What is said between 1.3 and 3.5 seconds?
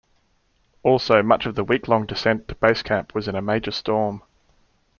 of the week-long descent to base camp was in a